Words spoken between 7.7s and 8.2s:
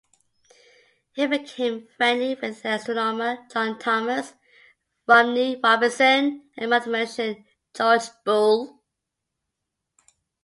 George